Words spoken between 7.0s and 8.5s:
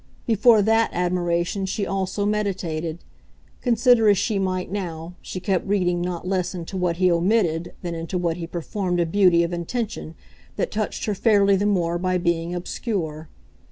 omitted than into what he